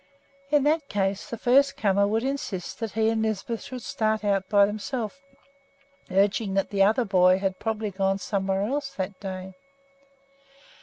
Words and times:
In 0.49 0.63
that 0.63 0.89
case 0.89 1.29
the 1.29 1.37
first 1.37 1.77
comer 1.77 2.07
would 2.07 2.23
insist 2.23 2.79
that 2.79 2.93
he 2.93 3.09
and 3.11 3.21
Lisbeth 3.21 3.61
should 3.61 3.83
start 3.83 4.23
out 4.23 4.49
by 4.49 4.65
themselves, 4.65 5.19
urging 6.09 6.55
that 6.55 6.71
the 6.71 6.81
other 6.81 7.05
boy 7.05 7.37
had 7.37 7.59
probably 7.59 7.91
gone 7.91 8.17
somewhere 8.17 8.63
else 8.63 8.89
that 8.95 9.19
day. 9.19 9.53